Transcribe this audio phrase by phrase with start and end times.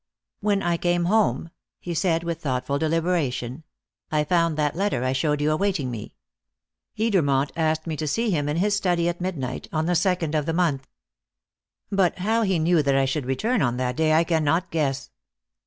[0.39, 3.63] "When I came home," he said with thoughtful deliberation,
[4.11, 6.15] "I found that letter I showed you awaiting me.
[6.97, 10.47] Edermont asked me to see him in his study at midnight on the second of
[10.47, 10.87] the month.
[11.91, 15.11] But how he knew that I should return on that day I cannot guess."